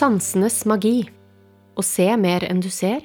Sansenes 0.00 0.62
magi. 0.64 1.10
Å 1.76 1.82
se 1.84 2.06
mer 2.16 2.46
enn 2.46 2.62
du 2.64 2.70
ser 2.72 3.02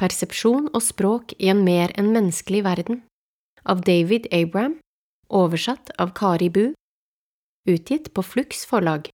Persepsjon 0.00 0.70
og 0.70 0.80
språk 0.80 1.34
i 1.36 1.50
en 1.52 1.58
mer 1.66 1.92
enn 2.00 2.08
menneskelig 2.14 2.62
verden. 2.64 3.02
Av 3.68 3.82
David 3.84 4.30
Abram 4.32 4.78
Oversatt 5.28 5.92
av 6.00 6.14
Kari 6.16 6.48
Bu. 6.48 6.70
Utgitt 7.68 8.08
på 8.16 8.24
Flux 8.24 8.64
forlag. 8.70 9.10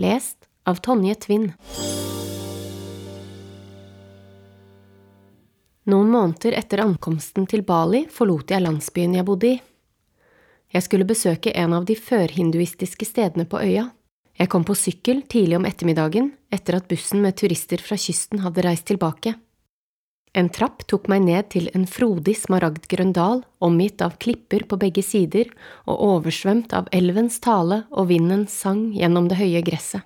Lest 0.00 0.48
av 0.64 0.80
Tonje 0.80 1.18
Tvinn 1.26 1.50
Noen 5.92 6.08
måneder 6.16 6.56
etter 6.62 6.86
ankomsten 6.86 7.44
til 7.52 7.66
Bali 7.68 8.06
forlot 8.08 8.56
jeg 8.56 8.64
landsbyen 8.64 9.20
jeg 9.20 9.28
bodde 9.28 9.52
i. 9.52 9.60
Jeg 10.72 10.88
skulle 10.88 11.12
besøke 11.12 11.52
en 11.52 11.76
av 11.76 11.84
de 11.84 12.00
førhinduistiske 12.00 13.12
stedene 13.12 13.44
på 13.44 13.60
øya. 13.60 13.90
Jeg 14.38 14.50
kom 14.52 14.62
på 14.62 14.76
sykkel 14.78 15.24
tidlig 15.26 15.58
om 15.58 15.66
ettermiddagen 15.66 16.30
etter 16.54 16.78
at 16.78 16.86
bussen 16.90 17.22
med 17.24 17.34
turister 17.40 17.82
fra 17.82 17.98
kysten 17.98 18.44
hadde 18.44 18.62
reist 18.62 18.86
tilbake. 18.90 19.34
En 20.38 20.50
trapp 20.52 20.84
tok 20.86 21.08
meg 21.10 21.24
ned 21.24 21.48
til 21.54 21.66
en 21.74 21.86
frodig 21.88 22.36
smaragdgrønn 22.38 23.14
dal 23.16 23.42
omgitt 23.64 24.04
av 24.04 24.18
klipper 24.22 24.62
på 24.68 24.78
begge 24.78 25.02
sider 25.02 25.50
og 25.88 26.04
oversvømt 26.10 26.74
av 26.76 26.90
elvens 26.94 27.40
tale 27.42 27.82
og 27.90 28.10
vindens 28.12 28.54
sang 28.54 28.92
gjennom 28.94 29.26
det 29.30 29.40
høye 29.40 29.64
gresset. 29.66 30.04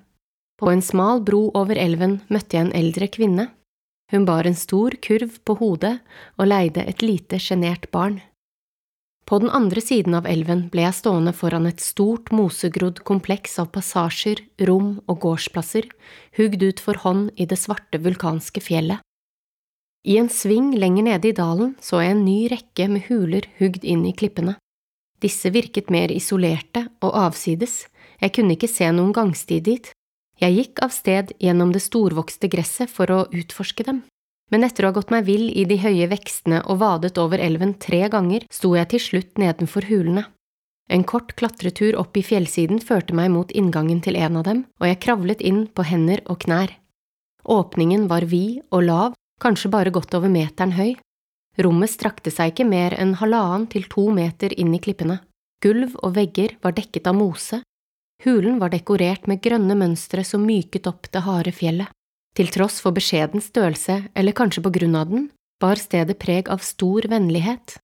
På 0.57 0.71
en 0.71 0.85
smal 0.85 1.21
bro 1.27 1.51
over 1.59 1.77
elven 1.77 2.21
møtte 2.31 2.57
jeg 2.57 2.69
en 2.69 2.77
eldre 2.79 3.09
kvinne. 3.13 3.49
Hun 4.13 4.25
bar 4.29 4.47
en 4.47 4.57
stor 4.57 4.95
kurv 5.03 5.41
på 5.45 5.57
hodet 5.59 5.97
og 6.39 6.49
leide 6.49 6.87
et 6.87 7.03
lite 7.03 7.41
sjenert 7.43 7.91
barn. 7.91 8.21
På 9.25 9.39
den 9.39 9.51
andre 9.51 9.81
siden 9.81 10.17
av 10.19 10.27
elven 10.27 10.67
ble 10.73 10.83
jeg 10.83 10.99
stående 10.99 11.33
foran 11.37 11.69
et 11.71 11.81
stort 11.81 12.33
mosegrodd 12.35 13.01
kompleks 13.07 13.59
av 13.63 13.71
passasjer, 13.75 14.43
rom 14.67 14.97
og 15.07 15.23
gårdsplasser, 15.23 15.87
hugd 16.39 16.63
ut 16.63 16.83
for 16.83 16.99
hånd 17.05 17.31
i 17.39 17.47
det 17.47 17.59
svarte 17.61 18.03
vulkanske 18.03 18.61
fjellet. 18.61 19.01
I 20.03 20.19
en 20.19 20.29
sving 20.33 20.73
lenger 20.75 21.07
nede 21.07 21.31
i 21.31 21.37
dalen 21.39 21.77
så 21.81 22.03
jeg 22.03 22.17
en 22.17 22.25
ny 22.27 22.39
rekke 22.51 22.89
med 22.91 23.07
huler 23.07 23.47
hugd 23.61 23.87
inn 23.87 24.03
i 24.09 24.15
klippene. 24.19 24.57
Disse 25.23 25.53
virket 25.55 25.93
mer 25.95 26.11
isolerte 26.11 26.89
og 26.99 27.15
avsides, 27.29 27.87
jeg 28.19 28.35
kunne 28.35 28.57
ikke 28.57 28.71
se 28.71 28.91
noen 28.91 29.15
gangsti 29.15 29.61
dit. 29.63 29.93
Jeg 30.43 30.57
gikk 30.59 30.83
av 30.83 30.91
sted 30.91 31.31
gjennom 31.39 31.71
det 31.71 31.85
storvokste 31.85 32.51
gresset 32.51 32.91
for 32.91 33.11
å 33.15 33.25
utforske 33.31 33.87
dem 33.87 34.03
men 34.53 34.67
etter 34.67 34.85
å 34.85 34.91
ha 34.91 34.97
gått 34.99 35.11
meg 35.15 35.25
vill 35.25 35.49
i 35.49 35.65
de 35.65 35.79
høye 35.81 36.07
vekstene 36.13 36.61
og 36.69 36.83
vadet 36.83 37.17
over 37.19 37.41
elven 37.41 37.73
tre 37.81 38.05
ganger, 38.13 38.45
sto 38.53 38.75
jeg 38.77 38.91
til 38.93 39.03
slutt 39.07 39.41
nedenfor 39.41 39.89
hulene. 39.89 40.27
En 40.93 41.07
kort 41.09 41.33
klatretur 41.39 41.97
opp 41.97 42.19
i 42.21 42.25
fjellsiden 42.27 42.83
førte 42.85 43.17
meg 43.17 43.31
mot 43.33 43.53
inngangen 43.57 44.03
til 44.05 44.19
en 44.21 44.37
av 44.37 44.45
dem, 44.45 44.65
og 44.81 44.91
jeg 44.91 45.01
kravlet 45.01 45.41
inn 45.41 45.65
på 45.73 45.87
hender 45.89 46.21
og 46.29 46.43
knær. 46.45 46.75
Åpningen 47.49 48.05
var 48.11 48.29
vid 48.29 48.61
og 48.71 48.85
lav, 48.85 49.17
kanskje 49.43 49.73
bare 49.73 49.95
godt 49.95 50.15
over 50.19 50.31
meteren 50.31 50.77
høy. 50.77 50.93
Rommet 51.65 51.91
strakte 51.93 52.33
seg 52.33 52.53
ikke 52.53 52.69
mer 52.69 52.95
enn 53.01 53.17
halvannen 53.21 53.67
til 53.73 53.89
to 53.89 54.11
meter 54.13 54.53
inn 54.53 54.75
i 54.77 54.81
klippene. 54.85 55.23
Gulv 55.65 55.97
og 56.03 56.15
vegger 56.17 56.57
var 56.63 56.77
dekket 56.77 57.09
av 57.09 57.17
mose. 57.17 57.63
Hulen 58.25 58.61
var 58.61 58.73
dekorert 58.75 59.27
med 59.31 59.43
grønne 59.43 59.75
mønstre 59.79 60.25
som 60.27 60.45
myket 60.47 60.87
opp 60.91 61.09
det 61.13 61.25
harde 61.27 61.53
fjellet. 61.55 61.89
Til 62.33 62.49
tross 62.49 62.81
for 62.81 62.97
beskjeden 62.97 63.43
størrelse, 63.45 63.99
eller 64.17 64.37
kanskje 64.37 64.65
på 64.65 64.73
grunn 64.73 64.97
av 64.97 65.11
den, 65.11 65.31
bar 65.61 65.81
stedet 65.81 66.17
preg 66.23 66.49
av 66.49 66.65
stor 66.65 67.05
vennlighet. 67.13 67.77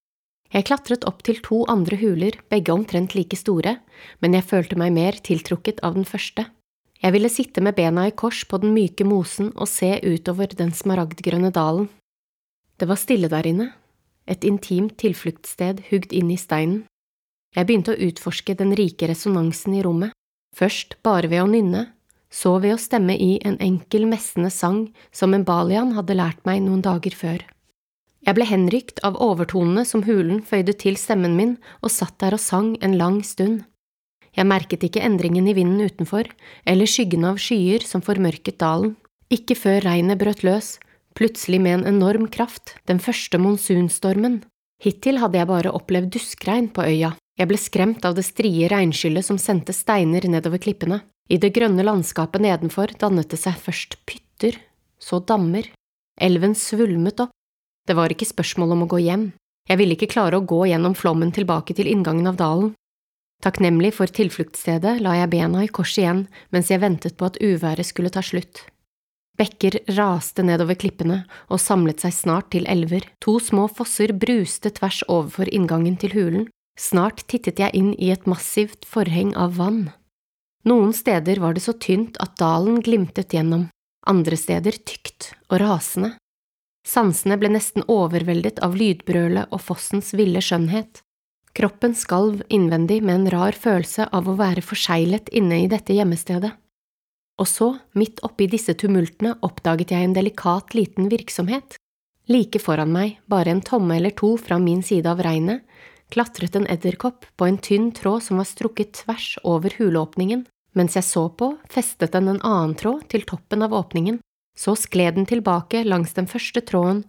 Jeg 0.48 0.64
klatret 0.64 1.04
opp 1.04 1.20
til 1.26 1.42
to 1.44 1.64
andre 1.68 1.98
huler, 2.00 2.38
begge 2.48 2.72
omtrent 2.72 3.12
like 3.14 3.36
store, 3.36 3.76
men 4.24 4.36
jeg 4.36 4.48
følte 4.48 4.78
meg 4.80 4.94
mer 4.96 5.18
tiltrukket 5.20 5.82
av 5.84 5.98
den 5.98 6.08
første. 6.08 6.46
Jeg 6.98 7.14
ville 7.14 7.30
sitte 7.30 7.62
med 7.62 7.76
bena 7.76 8.08
i 8.08 8.14
kors 8.16 8.40
på 8.48 8.58
den 8.62 8.72
myke 8.74 9.04
mosen 9.06 9.52
og 9.54 9.68
se 9.70 9.98
utover 10.02 10.50
den 10.56 10.72
smaragdgrønne 10.74 11.52
dalen. 11.54 11.90
Det 12.80 12.88
var 12.88 12.98
stille 12.98 13.28
der 13.30 13.46
inne, 13.46 13.68
et 14.26 14.44
intimt 14.48 14.96
tilfluktssted 14.98 15.84
hugd 15.90 16.14
inn 16.16 16.32
i 16.32 16.40
steinen. 16.40 16.86
Jeg 17.54 17.68
begynte 17.68 17.94
å 17.94 18.00
utforske 18.08 18.56
den 18.56 18.74
rike 18.76 19.08
resonansen 19.08 19.76
i 19.76 19.84
rommet, 19.84 20.16
først 20.56 20.96
bare 21.04 21.30
ved 21.30 21.44
å 21.44 21.48
nynne, 21.52 21.86
så 22.30 22.58
ved 22.62 22.74
å 22.76 22.80
stemme 22.80 23.16
i 23.16 23.38
en 23.46 23.56
enkel, 23.64 24.06
messende 24.06 24.50
sang 24.52 24.88
som 25.12 25.34
en 25.34 25.46
balian 25.48 25.94
hadde 25.96 26.16
lært 26.18 26.44
meg 26.48 26.62
noen 26.64 26.84
dager 26.84 27.16
før. 27.16 27.44
Jeg 28.26 28.36
ble 28.36 28.44
henrykt 28.48 29.00
av 29.06 29.16
overtonene 29.22 29.84
som 29.88 30.04
hulen 30.04 30.42
føyde 30.44 30.74
til 30.76 30.98
stemmen 31.00 31.36
min, 31.38 31.56
og 31.80 31.94
satt 31.94 32.18
der 32.20 32.36
og 32.36 32.42
sang 32.42 32.74
en 32.84 32.98
lang 33.00 33.22
stund. 33.24 33.62
Jeg 34.36 34.46
merket 34.46 34.84
ikke 34.84 35.02
endringen 35.02 35.48
i 35.48 35.54
vinden 35.56 35.80
utenfor, 35.80 36.28
eller 36.68 36.90
skyggen 36.90 37.24
av 37.24 37.40
skyer 37.42 37.86
som 37.86 38.04
formørket 38.04 38.58
dalen. 38.60 38.96
Ikke 39.32 39.56
før 39.58 39.80
regnet 39.86 40.20
brøt 40.20 40.44
løs, 40.46 40.76
plutselig 41.18 41.60
med 41.62 41.80
en 41.80 41.88
enorm 41.94 42.28
kraft, 42.30 42.76
den 42.86 43.00
første 43.02 43.40
monsunstormen. 43.40 44.42
Hittil 44.82 45.18
hadde 45.18 45.40
jeg 45.40 45.50
bare 45.50 45.72
opplevd 45.74 46.12
duskregn 46.14 46.68
på 46.74 46.84
øya. 46.86 47.14
Jeg 47.38 47.50
ble 47.50 47.58
skremt 47.58 48.04
av 48.06 48.14
det 48.18 48.26
strie 48.26 48.68
regnskyllet 48.70 49.26
som 49.26 49.38
sendte 49.42 49.74
steiner 49.74 50.26
nedover 50.30 50.62
klippene. 50.62 51.00
I 51.28 51.36
det 51.36 51.50
grønne 51.56 51.84
landskapet 51.84 52.40
nedenfor 52.40 52.94
dannet 53.00 53.28
det 53.28 53.38
seg 53.40 53.58
først 53.60 53.98
pytter, 54.08 54.56
så 54.96 55.20
dammer. 55.20 55.66
Elven 56.18 56.54
svulmet 56.56 57.20
opp. 57.20 57.34
Det 57.86 57.96
var 57.96 58.12
ikke 58.12 58.28
spørsmål 58.28 58.74
om 58.74 58.84
å 58.84 58.90
gå 58.90 59.02
hjem. 59.04 59.30
Jeg 59.68 59.80
ville 59.80 59.96
ikke 59.96 60.10
klare 60.10 60.40
å 60.40 60.46
gå 60.48 60.64
gjennom 60.70 60.96
flommen 60.96 61.30
tilbake 61.36 61.76
til 61.76 61.90
inngangen 61.90 62.30
av 62.30 62.40
dalen. 62.40 62.72
Takknemlig 63.44 63.92
for 63.94 64.10
tilfluktsstedet 64.10 64.96
la 65.04 65.14
jeg 65.20 65.30
bena 65.30 65.62
i 65.62 65.70
kors 65.70 65.94
igjen 66.00 66.24
mens 66.54 66.72
jeg 66.72 66.82
ventet 66.82 67.14
på 67.20 67.28
at 67.28 67.38
uværet 67.38 67.86
skulle 67.86 68.10
ta 68.10 68.24
slutt. 68.24 68.64
Bekker 69.38 69.76
raste 69.94 70.42
nedover 70.42 70.74
klippene 70.80 71.20
og 71.46 71.60
samlet 71.62 72.02
seg 72.02 72.16
snart 72.16 72.48
til 72.50 72.66
elver, 72.66 73.04
to 73.22 73.36
små 73.38 73.68
fosser 73.70 74.10
bruste 74.10 74.72
tvers 74.74 75.04
overfor 75.06 75.52
inngangen 75.54 75.94
til 76.00 76.16
hulen, 76.16 76.48
snart 76.74 77.22
tittet 77.30 77.62
jeg 77.62 77.70
inn 77.78 77.92
i 77.94 78.10
et 78.10 78.26
massivt 78.26 78.88
forheng 78.88 79.36
av 79.38 79.54
vann. 79.60 79.84
Noen 80.66 80.92
steder 80.92 81.38
var 81.38 81.54
det 81.54 81.62
så 81.62 81.74
tynt 81.78 82.18
at 82.22 82.36
dalen 82.40 82.80
glimtet 82.82 83.34
gjennom, 83.34 83.68
andre 84.06 84.36
steder 84.36 84.80
tykt 84.82 85.32
og 85.50 85.60
rasende. 85.62 86.16
Sansene 86.88 87.36
ble 87.36 87.50
nesten 87.52 87.84
overveldet 87.86 88.62
av 88.64 88.76
lydbrølet 88.78 89.52
og 89.52 89.60
fossens 89.60 90.14
ville 90.16 90.40
skjønnhet. 90.42 91.02
Kroppen 91.58 91.94
skalv 91.98 92.40
innvendig 92.48 93.02
med 93.02 93.14
en 93.14 93.30
rar 93.34 93.56
følelse 93.56 94.08
av 94.14 94.28
å 94.28 94.36
være 94.38 94.64
forseglet 94.64 95.28
inne 95.36 95.64
i 95.64 95.68
dette 95.70 95.96
gjemmestedet. 95.96 96.52
Og 97.38 97.46
så, 97.46 97.68
midt 97.94 98.22
oppi 98.26 98.48
disse 98.50 98.74
tumultene, 98.78 99.36
oppdaget 99.46 99.92
jeg 99.94 100.06
en 100.06 100.16
delikat 100.16 100.74
liten 100.74 101.10
virksomhet. 101.12 101.76
Like 102.28 102.60
foran 102.60 102.92
meg, 102.92 103.18
bare 103.30 103.52
en 103.54 103.62
tomme 103.64 103.96
eller 103.96 104.14
to 104.16 104.34
fra 104.40 104.58
min 104.58 104.82
side 104.82 105.08
av 105.08 105.22
regnet, 105.24 105.62
klatret 106.12 106.56
en 106.56 106.68
edderkopp 106.70 107.26
på 107.36 107.48
en 107.48 107.58
tynn 107.58 107.90
tråd 107.96 108.22
som 108.26 108.40
var 108.40 108.48
strukket 108.48 109.02
tvers 109.02 109.36
over 109.44 109.74
huleåpningen. 109.78 110.46
Mens 110.76 110.96
jeg 110.96 111.06
så 111.06 111.26
på, 111.28 111.54
festet 111.70 112.12
den 112.14 112.28
en 112.28 112.42
annen 112.44 112.76
tråd 112.78 113.08
til 113.12 113.24
toppen 113.28 113.64
av 113.64 113.74
åpningen, 113.74 114.20
så 114.58 114.74
skled 114.76 115.14
den 115.18 115.26
tilbake 115.26 115.84
langs 115.86 116.14
den 116.16 116.28
første 116.30 116.62
tråden 116.66 117.04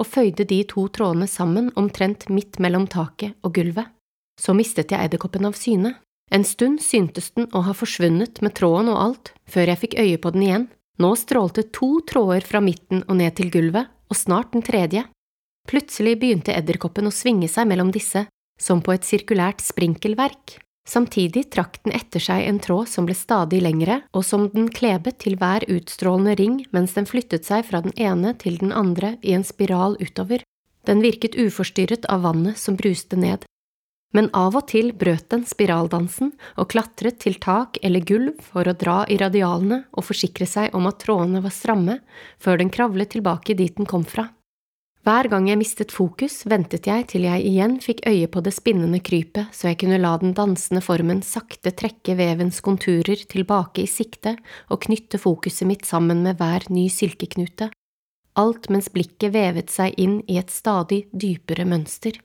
og 0.00 0.08
føyde 0.08 0.46
de 0.48 0.62
to 0.68 0.86
trådene 0.88 1.28
sammen 1.30 1.70
omtrent 1.78 2.26
midt 2.32 2.58
mellom 2.62 2.88
taket 2.90 3.36
og 3.44 3.54
gulvet. 3.58 3.90
Så 4.40 4.54
mistet 4.56 4.90
jeg 4.90 4.98
edderkoppen 4.98 5.46
av 5.46 5.54
syne. 5.58 5.94
En 6.32 6.44
stund 6.44 6.80
syntes 6.82 7.30
den 7.36 7.46
å 7.54 7.62
ha 7.66 7.74
forsvunnet 7.76 8.40
med 8.42 8.56
tråden 8.58 8.90
og 8.90 9.00
alt, 9.00 9.32
før 9.46 9.70
jeg 9.70 9.82
fikk 9.84 9.98
øye 10.00 10.18
på 10.18 10.32
den 10.34 10.46
igjen. 10.46 10.64
Nå 10.98 11.12
strålte 11.18 11.66
to 11.74 12.00
tråder 12.08 12.46
fra 12.46 12.62
midten 12.64 13.04
og 13.06 13.18
ned 13.20 13.36
til 13.38 13.50
gulvet, 13.54 13.90
og 14.10 14.18
snart 14.18 14.52
den 14.54 14.64
tredje. 14.64 15.04
Plutselig 15.68 16.16
begynte 16.20 16.54
edderkoppen 16.54 17.08
å 17.08 17.14
svinge 17.14 17.48
seg 17.50 17.68
mellom 17.70 17.92
disse, 17.94 18.26
som 18.60 18.82
på 18.84 18.94
et 18.94 19.06
sirkulært 19.06 19.62
sprinkelverk. 19.64 20.58
Samtidig 20.84 21.46
trakk 21.54 21.78
den 21.84 21.94
etter 21.96 22.20
seg 22.20 22.44
en 22.44 22.58
tråd 22.60 22.90
som 22.92 23.06
ble 23.08 23.16
stadig 23.16 23.62
lengre, 23.64 24.02
og 24.12 24.24
som 24.28 24.50
den 24.52 24.68
klebet 24.68 25.16
til 25.24 25.38
hver 25.40 25.64
utstrålende 25.72 26.36
ring 26.36 26.58
mens 26.76 26.92
den 26.96 27.08
flyttet 27.08 27.48
seg 27.48 27.64
fra 27.70 27.80
den 27.86 27.96
ene 27.96 28.34
til 28.36 28.58
den 28.60 28.72
andre 28.72 29.14
i 29.24 29.32
en 29.32 29.46
spiral 29.48 29.96
utover. 30.02 30.44
Den 30.84 31.00
virket 31.00 31.38
uforstyrret 31.40 32.04
av 32.12 32.26
vannet 32.28 32.60
som 32.60 32.76
bruste 32.76 33.16
ned. 33.16 33.48
Men 34.14 34.28
av 34.36 34.54
og 34.54 34.68
til 34.70 34.92
brøt 34.94 35.26
den 35.32 35.42
spiraldansen 35.48 36.34
og 36.60 36.68
klatret 36.70 37.18
til 37.24 37.40
tak 37.42 37.80
eller 37.82 38.04
gulv 38.04 38.36
for 38.52 38.68
å 38.68 38.76
dra 38.78 39.00
i 39.10 39.16
radialene 39.18 39.80
og 39.90 40.06
forsikre 40.06 40.46
seg 40.46 40.76
om 40.76 40.86
at 40.86 41.00
trådene 41.02 41.42
var 41.42 41.54
stramme, 41.54 41.98
før 42.38 42.60
den 42.60 42.70
kravlet 42.70 43.16
tilbake 43.16 43.56
dit 43.58 43.74
den 43.74 43.88
kom 43.90 44.04
fra. 44.06 44.28
Hver 45.04 45.26
gang 45.28 45.50
jeg 45.50 45.60
mistet 45.60 45.92
fokus, 45.92 46.46
ventet 46.48 46.86
jeg 46.88 47.04
til 47.12 47.26
jeg 47.26 47.42
igjen 47.44 47.74
fikk 47.84 48.06
øye 48.08 48.28
på 48.32 48.40
det 48.40 48.54
spinnende 48.56 49.02
krypet, 49.04 49.50
så 49.52 49.68
jeg 49.68 49.82
kunne 49.82 49.98
la 50.00 50.14
den 50.22 50.32
dansende 50.32 50.80
formen 50.80 51.20
sakte 51.20 51.74
trekke 51.76 52.14
vevens 52.16 52.62
konturer 52.64 53.26
tilbake 53.28 53.84
i 53.84 53.90
sikte 53.90 54.32
og 54.72 54.80
knytte 54.86 55.20
fokuset 55.20 55.68
mitt 55.68 55.84
sammen 55.84 56.24
med 56.24 56.40
hver 56.40 56.64
ny 56.72 56.86
silkeknute, 56.88 57.68
alt 58.40 58.70
mens 58.72 58.88
blikket 58.96 59.36
vevet 59.36 59.68
seg 59.76 59.92
inn 60.00 60.22
i 60.24 60.40
et 60.40 60.48
stadig 60.48 61.02
dypere 61.12 61.68
mønster. 61.68 62.16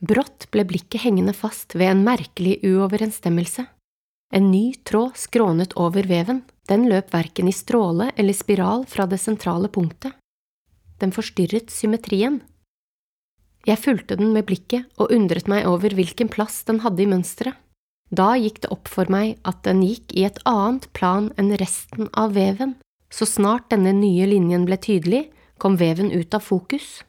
Brått 0.00 0.48
ble 0.56 0.64
blikket 0.64 1.04
hengende 1.04 1.36
fast 1.36 1.76
ved 1.76 1.92
en 1.92 2.04
merkelig 2.08 2.62
uoverensstemmelse. 2.64 3.68
En 4.32 4.48
ny 4.48 4.70
tråd 4.88 5.20
skrånet 5.20 5.76
over 5.76 6.08
veven, 6.08 6.46
den 6.64 6.88
løp 6.88 7.12
verken 7.12 7.52
i 7.52 7.52
stråle 7.52 8.08
eller 8.16 8.32
spiral 8.32 8.88
fra 8.88 9.04
det 9.04 9.20
sentrale 9.20 9.68
punktet. 9.68 10.16
Den 11.04 11.12
forstyrret 11.12 11.68
symmetrien. 11.68 12.40
Jeg 13.68 13.80
fulgte 13.80 14.16
den 14.16 14.32
med 14.32 14.46
blikket 14.48 14.88
og 14.96 15.12
undret 15.12 15.48
meg 15.52 15.66
over 15.68 15.92
hvilken 15.96 16.30
plass 16.32 16.62
den 16.68 16.80
hadde 16.84 17.04
i 17.04 17.08
mønsteret. 17.10 17.60
Da 18.14 18.34
gikk 18.38 18.60
det 18.64 18.70
opp 18.72 18.88
for 18.88 19.08
meg 19.12 19.38
at 19.48 19.62
den 19.66 19.82
gikk 19.84 20.12
i 20.16 20.26
et 20.28 20.38
annet 20.48 20.86
plan 20.96 21.30
enn 21.40 21.54
resten 21.60 22.08
av 22.12 22.36
veven. 22.36 22.76
Så 23.12 23.26
snart 23.28 23.70
denne 23.72 23.92
nye 23.96 24.26
linjen 24.28 24.66
ble 24.68 24.78
tydelig, 24.80 25.26
kom 25.58 25.78
veven 25.80 26.12
ut 26.12 26.34
av 26.36 26.44
fokus. 26.44 27.02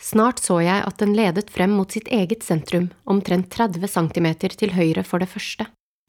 Snart 0.00 0.42
så 0.42 0.60
jeg 0.62 0.84
at 0.84 0.98
den 1.00 1.14
ledet 1.16 1.50
frem 1.54 1.74
mot 1.78 1.90
sitt 1.94 2.10
eget 2.12 2.42
sentrum, 2.46 2.90
omtrent 3.06 3.50
30 3.54 3.88
cm 3.88 4.28
til 4.58 4.74
høyre 4.74 5.04
for 5.06 5.22
det 5.22 5.30
første. 5.30 5.68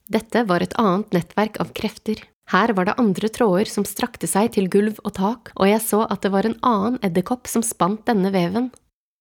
Dette 0.09 0.45
var 0.49 0.65
et 0.65 0.75
annet 0.81 1.13
nettverk 1.15 1.61
av 1.61 1.73
krefter. 1.77 2.21
Her 2.51 2.73
var 2.77 2.85
det 2.85 2.97
andre 3.01 3.29
tråder 3.33 3.69
som 3.69 3.85
strakte 3.87 4.27
seg 4.29 4.51
til 4.53 4.67
gulv 4.69 4.99
og 5.03 5.15
tak, 5.17 5.51
og 5.55 5.69
jeg 5.69 5.81
så 5.81 6.03
at 6.05 6.21
det 6.21 6.31
var 6.33 6.45
en 6.45 6.59
annen 6.61 6.99
edderkopp 7.05 7.49
som 7.49 7.65
spant 7.65 8.05
denne 8.05 8.29
veven. 8.33 8.69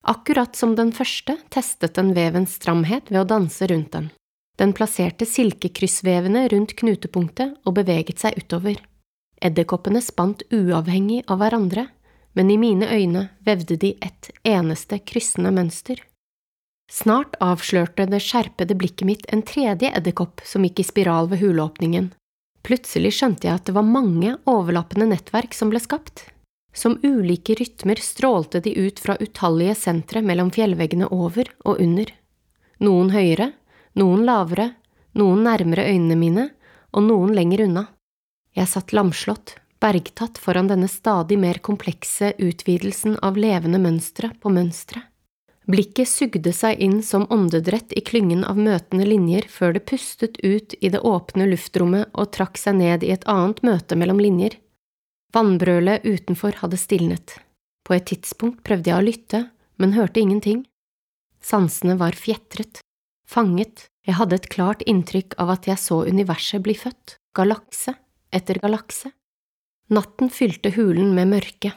Akkurat 0.05 0.57
som 0.57 0.75
den 0.77 0.93
første 0.93 1.39
testet 1.49 1.97
den 1.97 2.13
vevens 2.17 2.59
stramhet 2.59 3.09
ved 3.09 3.23
å 3.23 3.29
danse 3.29 3.67
rundt 3.71 3.95
den. 3.97 4.11
Den 4.61 4.75
plasserte 4.77 5.27
silkekryssvevene 5.27 6.45
rundt 6.53 6.77
knutepunktet 6.79 7.57
og 7.65 7.79
beveget 7.81 8.21
seg 8.21 8.37
utover. 8.39 8.77
Edderkoppene 9.41 10.03
spant 10.05 10.45
uavhengig 10.53 11.25
av 11.27 11.41
hverandre, 11.41 11.89
men 12.37 12.51
i 12.51 12.59
mine 12.61 12.87
øyne 12.91 13.29
vevde 13.47 13.79
de 13.81 13.95
et 14.05 14.29
eneste 14.45 15.01
kryssende 15.01 15.51
mønster. 15.55 15.97
Snart 16.93 17.39
avslørte 17.43 18.05
det 18.11 18.21
skjerpede 18.23 18.77
blikket 18.77 19.09
mitt 19.09 19.25
en 19.33 19.43
tredje 19.43 19.89
edderkopp 19.89 20.45
som 20.45 20.67
gikk 20.67 20.83
i 20.83 20.87
spiral 20.87 21.31
ved 21.33 21.41
huleåpningen. 21.41 22.13
Plutselig 22.65 23.13
skjønte 23.19 23.49
jeg 23.49 23.59
at 23.59 23.67
det 23.69 23.75
var 23.77 23.85
mange 23.85 24.39
overlappende 24.49 25.11
nettverk 25.11 25.53
som 25.57 25.73
ble 25.73 25.83
skapt. 25.85 26.25
Som 26.75 26.97
ulike 27.05 27.55
rytmer 27.55 28.01
strålte 28.03 28.61
de 28.65 28.73
ut 28.75 28.99
fra 28.99 29.19
utallige 29.21 29.77
sentre 29.79 30.25
mellom 30.25 30.51
fjellveggene 30.55 31.11
over 31.13 31.51
og 31.69 31.79
under. 31.85 32.09
Noen 32.83 33.13
høyere, 33.15 33.53
noen 34.01 34.25
lavere, 34.27 34.73
noen 35.15 35.45
nærmere 35.47 35.87
øynene 35.93 36.19
mine 36.19 36.49
og 36.95 37.07
noen 37.07 37.35
lenger 37.37 37.67
unna. 37.69 37.85
Jeg 38.57 38.71
satt 38.71 38.95
lamslått, 38.97 39.59
bergtatt 39.83 40.41
foran 40.41 40.71
denne 40.71 40.89
stadig 40.91 41.39
mer 41.39 41.61
komplekse 41.63 42.33
utvidelsen 42.43 43.19
av 43.23 43.39
levende 43.39 43.79
mønstre 43.83 44.33
på 44.41 44.51
mønstre. 44.55 45.05
Blikket 45.65 46.09
sugde 46.09 46.53
seg 46.53 46.81
inn 46.85 46.99
som 47.03 47.25
åndedrett 47.33 47.93
i 47.97 48.03
klyngen 48.05 48.43
av 48.45 48.59
møtende 48.61 49.07
linjer 49.09 49.47
før 49.49 49.73
det 49.77 49.87
pustet 49.89 50.37
ut 50.45 50.75
i 50.81 50.91
det 50.93 51.01
åpne 51.01 51.47
luftrommet 51.49 52.13
og 52.13 52.35
trakk 52.37 52.61
seg 52.61 52.77
ned 52.83 53.07
i 53.07 53.15
et 53.15 53.25
annet 53.31 53.63
møte 53.65 53.97
mellom 53.97 54.21
linjer. 54.21 54.59
Vannbrølet 55.33 56.05
utenfor 56.05 56.61
hadde 56.61 56.79
stilnet. 56.79 57.39
På 57.85 57.97
et 57.97 58.07
tidspunkt 58.13 58.61
prøvde 58.65 58.93
jeg 58.93 59.01
å 59.01 59.07
lytte, 59.09 59.41
men 59.81 59.97
hørte 59.97 60.21
ingenting. 60.21 60.63
Sansene 61.41 61.97
var 62.01 62.17
fjetret, 62.17 62.81
fanget, 63.29 63.89
jeg 64.05 64.19
hadde 64.21 64.37
et 64.37 64.53
klart 64.53 64.85
inntrykk 64.85 65.35
av 65.41 65.57
at 65.57 65.69
jeg 65.69 65.81
så 65.81 66.03
universet 66.05 66.61
bli 66.65 66.77
født, 66.77 67.17
galakse 67.37 67.97
etter 68.35 68.61
galakse. 68.61 69.15
Natten 69.93 70.29
fylte 70.33 70.75
hulen 70.77 71.13
med 71.17 71.33
mørke. 71.33 71.73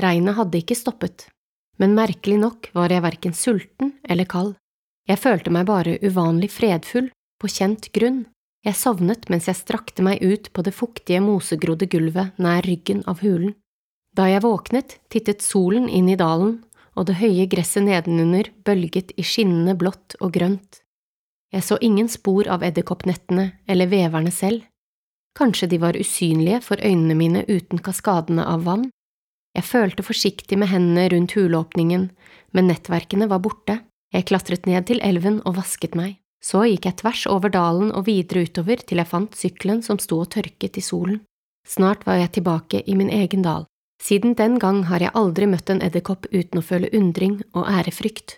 Regnet 0.00 0.36
hadde 0.36 0.60
ikke 0.60 0.76
stoppet, 0.76 1.28
men 1.80 1.96
merkelig 1.96 2.38
nok 2.40 2.70
var 2.76 2.92
jeg 2.92 3.04
verken 3.04 3.34
sulten 3.36 3.92
eller 4.08 4.28
kald. 4.28 4.54
Jeg 5.06 5.22
følte 5.22 5.52
meg 5.54 5.68
bare 5.68 5.98
uvanlig 6.02 6.50
fredfull, 6.50 7.10
på 7.36 7.50
kjent 7.52 7.90
grunn. 7.94 8.24
Jeg 8.66 8.78
sovnet 8.78 9.28
mens 9.30 9.46
jeg 9.46 9.58
strakte 9.58 10.02
meg 10.02 10.22
ut 10.24 10.48
på 10.56 10.64
det 10.66 10.72
fuktige, 10.74 11.20
mosegrodde 11.22 11.86
gulvet 11.86 12.38
nær 12.42 12.64
ryggen 12.66 13.04
av 13.06 13.20
hulen. 13.22 13.54
Da 14.16 14.26
jeg 14.30 14.42
våknet, 14.42 14.96
tittet 15.12 15.44
solen 15.44 15.90
inn 15.92 16.08
i 16.08 16.16
dalen, 16.16 16.62
og 16.96 17.06
det 17.06 17.18
høye 17.20 17.44
gresset 17.52 17.84
nedenunder 17.84 18.48
bølget 18.64 19.12
i 19.20 19.24
skinnende 19.26 19.76
blått 19.78 20.16
og 20.20 20.32
grønt. 20.34 20.80
Jeg 21.52 21.62
så 21.62 21.76
ingen 21.84 22.08
spor 22.10 22.48
av 22.50 22.64
edderkoppnettene 22.66 23.50
eller 23.68 23.92
veverne 23.92 24.32
selv. 24.34 24.64
Kanskje 25.36 25.68
de 25.68 25.78
var 25.78 25.98
usynlige 26.00 26.62
for 26.64 26.80
øynene 26.80 27.14
mine 27.14 27.44
uten 27.46 27.78
kaskadene 27.84 28.46
av 28.48 28.64
vann? 28.64 28.88
Jeg 29.56 29.64
følte 29.64 30.04
forsiktig 30.04 30.58
med 30.60 30.68
hendene 30.68 31.08
rundt 31.14 31.32
huleåpningen, 31.32 32.10
men 32.52 32.68
nettverkene 32.68 33.28
var 33.30 33.40
borte. 33.44 33.80
Jeg 34.12 34.28
klatret 34.28 34.68
ned 34.68 34.86
til 34.88 35.00
elven 35.04 35.40
og 35.48 35.56
vasket 35.56 35.96
meg. 35.96 36.18
Så 36.44 36.66
gikk 36.68 36.86
jeg 36.86 36.98
tvers 37.00 37.24
over 37.32 37.50
dalen 37.50 37.88
og 37.96 38.06
videre 38.06 38.44
utover 38.44 38.84
til 38.84 39.00
jeg 39.00 39.08
fant 39.08 39.34
sykkelen 39.34 39.80
som 39.82 39.98
sto 39.98 40.20
og 40.22 40.30
tørket 40.36 40.76
i 40.76 40.84
solen. 40.84 41.22
Snart 41.66 42.04
var 42.06 42.20
jeg 42.20 42.36
tilbake 42.36 42.84
i 42.86 42.94
min 42.94 43.10
egen 43.10 43.42
dal. 43.42 43.64
Siden 44.02 44.36
den 44.36 44.60
gang 44.62 44.84
har 44.92 45.00
jeg 45.00 45.16
aldri 45.16 45.48
møtt 45.48 45.72
en 45.72 45.82
edderkopp 45.82 46.28
uten 46.30 46.60
å 46.60 46.66
føle 46.66 46.92
undring 46.94 47.40
og 47.56 47.64
ærefrykt. 47.64 48.36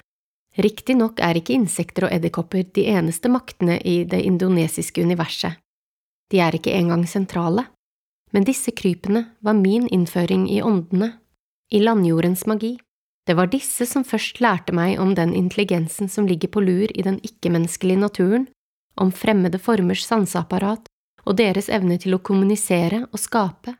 Riktignok 0.58 1.20
er 1.20 1.38
ikke 1.38 1.58
insekter 1.58 2.06
og 2.06 2.14
edderkopper 2.14 2.70
de 2.74 2.86
eneste 2.94 3.28
maktene 3.30 3.76
i 3.82 4.04
det 4.08 4.22
indonesiske 4.26 5.02
universet, 5.02 5.58
de 6.32 6.40
er 6.44 6.56
ikke 6.58 6.74
engang 6.76 7.06
sentrale. 7.08 7.64
Men 8.30 8.44
disse 8.44 8.70
krypene 8.76 9.25
var 9.40 9.56
min 9.56 9.88
innføring 9.88 10.48
i 10.50 10.60
åndene, 10.62 11.12
i 11.72 11.80
landjordens 11.80 12.46
magi. 12.46 12.76
Det 13.28 13.36
var 13.36 13.50
disse 13.52 13.86
som 13.86 14.04
først 14.04 14.40
lærte 14.40 14.72
meg 14.72 15.00
om 15.00 15.14
den 15.14 15.34
intelligensen 15.36 16.08
som 16.08 16.26
ligger 16.28 16.48
på 16.48 16.62
lur 16.64 16.92
i 16.94 17.04
den 17.04 17.19
ikke-menneskelige 17.25 18.00
naturen, 18.00 18.46
om 18.96 19.12
fremmede 19.12 19.60
formers 19.60 20.04
sanseapparat 20.06 20.88
og 21.28 21.36
deres 21.36 21.69
evne 21.69 21.98
til 22.00 22.16
å 22.16 22.22
kommunisere 22.25 23.04
og 23.12 23.20
skape, 23.20 23.76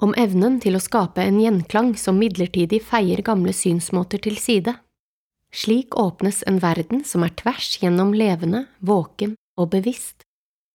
om 0.00 0.14
evnen 0.16 0.60
til 0.62 0.78
å 0.78 0.82
skape 0.82 1.24
en 1.24 1.40
gjenklang 1.42 1.94
som 1.98 2.18
midlertidig 2.20 2.80
feier 2.86 3.22
gamle 3.26 3.52
synsmåter 3.52 4.22
til 4.24 4.38
side. 4.40 4.76
Slik 5.52 5.96
åpnes 5.98 6.44
en 6.46 6.60
verden 6.62 7.04
som 7.08 7.24
er 7.26 7.34
tvers 7.36 7.76
gjennom 7.82 8.14
levende, 8.14 8.66
våken 8.80 9.34
og 9.58 9.72
bevisst. 9.74 10.27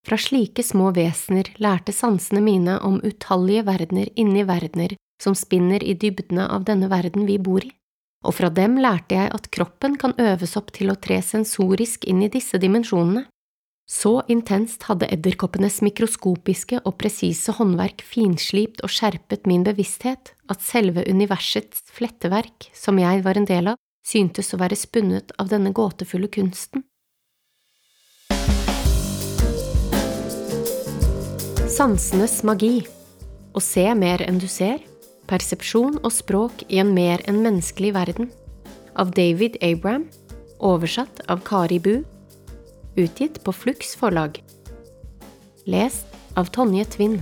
Fra 0.04 0.18
slike 0.20 0.64
små 0.64 0.92
vesener 0.96 1.48
lærte 1.64 1.94
sansene 1.96 2.42
mine 2.44 2.76
om 2.84 3.00
utallige 3.04 3.64
verdener 3.68 4.10
inni 4.20 4.44
verdener 4.44 4.98
som 5.22 5.36
spinner 5.38 5.84
i 5.84 5.96
dybdene 5.96 6.50
av 6.52 6.66
denne 6.68 6.90
verden 6.92 7.28
vi 7.30 7.38
bor 7.40 7.64
i, 7.64 7.72
og 8.24 8.36
fra 8.36 8.50
dem 8.52 8.76
lærte 8.84 9.16
jeg 9.16 9.32
at 9.36 9.48
kroppen 9.56 9.96
kan 10.00 10.16
øves 10.20 10.58
opp 10.60 10.74
til 10.76 10.92
å 10.92 11.00
tre 11.00 11.22
sensorisk 11.24 12.08
inn 12.10 12.24
i 12.24 12.32
disse 12.32 12.60
dimensjonene. 12.60 13.26
Så 13.88 14.22
intenst 14.32 14.86
hadde 14.88 15.10
edderkoppenes 15.12 15.82
mikroskopiske 15.84 16.80
og 16.84 16.96
presise 17.00 17.52
håndverk 17.58 18.04
finslipt 18.08 18.80
og 18.84 18.92
skjerpet 18.92 19.48
min 19.48 19.66
bevissthet 19.68 20.32
at 20.52 20.64
selve 20.64 21.04
universets 21.04 21.84
fletteverk, 21.92 22.70
som 22.74 23.00
jeg 23.00 23.24
var 23.26 23.40
en 23.40 23.48
del 23.48 23.74
av, 23.74 23.80
syntes 24.08 24.54
å 24.56 24.60
være 24.60 24.80
spunnet 24.80 25.36
av 25.40 25.52
denne 25.52 25.76
gåtefulle 25.76 26.32
kunsten. 26.32 26.84
Sansenes 31.74 32.44
magi. 32.46 32.84
Å 33.58 33.62
se 33.64 33.88
mer 33.98 34.22
enn 34.22 34.38
du 34.38 34.46
ser 34.52 34.84
Persepsjon 35.26 35.96
og 36.04 36.12
språk 36.14 36.62
i 36.68 36.78
en 36.84 36.92
mer 36.94 37.24
enn 37.26 37.40
menneskelig 37.42 37.94
verden. 37.96 38.30
Av 38.94 39.10
David 39.18 39.58
Abram 39.66 40.06
Oversatt 40.62 41.24
av 41.34 41.42
Kari 41.48 41.80
Bu. 41.82 42.04
Utgitt 42.94 43.42
på 43.42 43.56
Flux 43.58 43.96
forlag. 43.98 44.38
Lest 45.66 46.14
av 46.38 46.54
Tonje 46.54 46.86
Tvinn 46.94 47.18